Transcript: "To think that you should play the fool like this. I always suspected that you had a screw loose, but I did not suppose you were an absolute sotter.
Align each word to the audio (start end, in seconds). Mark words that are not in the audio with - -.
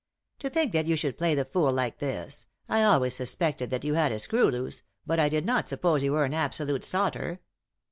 "To 0.39 0.49
think 0.49 0.71
that 0.71 0.87
you 0.87 0.95
should 0.95 1.15
play 1.19 1.35
the 1.35 1.45
fool 1.45 1.71
like 1.71 1.99
this. 1.99 2.47
I 2.67 2.81
always 2.83 3.13
suspected 3.15 3.69
that 3.69 3.83
you 3.83 3.93
had 3.93 4.11
a 4.11 4.17
screw 4.17 4.49
loose, 4.49 4.81
but 5.05 5.19
I 5.19 5.29
did 5.29 5.45
not 5.45 5.69
suppose 5.69 6.01
you 6.03 6.13
were 6.13 6.25
an 6.25 6.33
absolute 6.33 6.83
sotter. 6.83 7.39